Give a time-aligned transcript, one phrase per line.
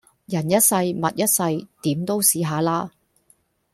[0.25, 2.89] 人一世物一世，點都試下啦